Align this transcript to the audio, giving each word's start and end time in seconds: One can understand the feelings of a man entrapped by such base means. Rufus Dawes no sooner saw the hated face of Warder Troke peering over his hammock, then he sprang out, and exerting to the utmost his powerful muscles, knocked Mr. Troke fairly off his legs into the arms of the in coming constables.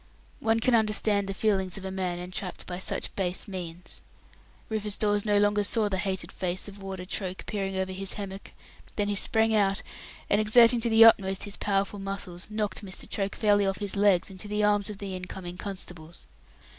One 0.39 0.59
can 0.59 0.73
understand 0.73 1.27
the 1.27 1.33
feelings 1.35 1.77
of 1.77 1.85
a 1.85 1.91
man 1.91 2.17
entrapped 2.17 2.65
by 2.65 2.79
such 2.79 3.15
base 3.15 3.47
means. 3.47 4.01
Rufus 4.67 4.97
Dawes 4.97 5.25
no 5.25 5.37
sooner 5.39 5.63
saw 5.63 5.89
the 5.89 5.99
hated 5.99 6.31
face 6.31 6.67
of 6.67 6.81
Warder 6.81 7.05
Troke 7.05 7.45
peering 7.45 7.75
over 7.77 7.91
his 7.91 8.13
hammock, 8.13 8.51
then 8.95 9.09
he 9.09 9.13
sprang 9.15 9.53
out, 9.53 9.83
and 10.27 10.41
exerting 10.41 10.79
to 10.79 10.89
the 10.89 11.05
utmost 11.05 11.43
his 11.43 11.55
powerful 11.55 11.99
muscles, 11.99 12.49
knocked 12.49 12.83
Mr. 12.83 13.07
Troke 13.07 13.35
fairly 13.35 13.67
off 13.67 13.77
his 13.77 13.95
legs 13.95 14.31
into 14.31 14.47
the 14.47 14.63
arms 14.63 14.89
of 14.89 14.97
the 14.97 15.15
in 15.15 15.25
coming 15.25 15.55
constables. 15.55 16.25